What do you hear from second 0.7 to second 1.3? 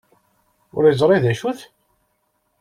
Ur yeẓri d